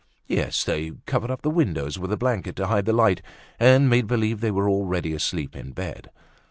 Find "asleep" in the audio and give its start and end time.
5.13-5.55